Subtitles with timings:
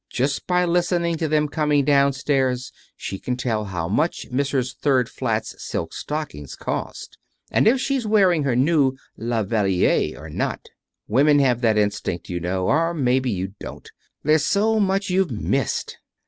[0.09, 4.75] Just by listening to them coming downstairs she can tell how much Mrs.
[4.75, 7.19] Third Flat's silk stockings cost,
[7.51, 10.69] and if she's wearing her new La Valliere or not.
[11.07, 12.65] Women have that instinct, you know.
[12.65, 13.91] Or maybe you don't.
[14.23, 15.99] There's so much you've missed."